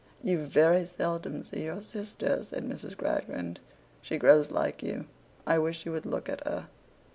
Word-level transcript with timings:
'You 0.23 0.39
very 0.39 0.83
seldom 0.85 1.43
see 1.43 1.65
your 1.65 1.79
sister,' 1.83 2.43
said 2.43 2.63
Mrs. 2.67 2.97
Gradgrind. 2.97 3.59
'She 4.01 4.17
grows 4.17 4.49
like 4.49 4.81
you. 4.81 5.05
I 5.45 5.59
wish 5.59 5.85
you 5.85 5.91
would 5.91 6.07
look 6.07 6.27
at 6.27 6.43
her. 6.43 6.69